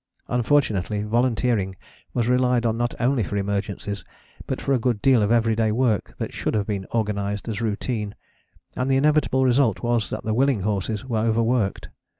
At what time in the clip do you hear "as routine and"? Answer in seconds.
7.47-8.89